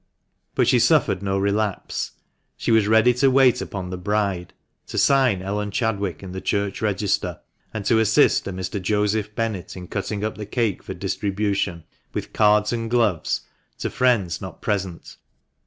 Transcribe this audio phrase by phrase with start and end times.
[0.55, 2.13] But she suffered no relapse.
[2.57, 4.51] She was ready to wait upon the bride,
[4.87, 7.39] to sign" Ellen Chadwick" in the church register,
[7.71, 8.81] and to assist a Mr.
[8.81, 11.83] Joseph Bennett in cutting up the cake for distribution,
[12.15, 13.41] with cards and gloves,
[13.77, 15.17] to friends not present.